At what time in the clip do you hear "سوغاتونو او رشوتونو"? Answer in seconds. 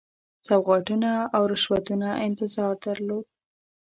0.45-2.09